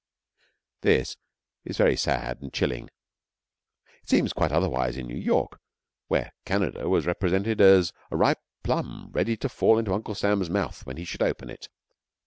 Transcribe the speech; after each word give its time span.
This 0.81 1.15
is 1.63 1.77
very 1.77 1.95
sad 1.95 2.41
and 2.41 2.51
chilling. 2.51 2.89
It 4.01 4.09
seemed 4.09 4.33
quite 4.33 4.51
otherwise 4.51 4.97
in 4.97 5.05
New 5.05 5.13
York, 5.15 5.59
where 6.07 6.31
Canada 6.43 6.89
was 6.89 7.05
represented 7.05 7.61
as 7.61 7.93
a 8.09 8.17
ripe 8.17 8.41
plum 8.63 9.11
ready 9.11 9.37
to 9.37 9.47
fell 9.47 9.77
into 9.77 9.93
Uncle 9.93 10.15
Sam's 10.15 10.49
mouth 10.49 10.87
when 10.87 10.97
he 10.97 11.05
should 11.05 11.21
open 11.21 11.51
it. 11.51 11.69